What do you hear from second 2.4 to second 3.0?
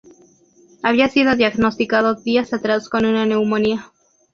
atrás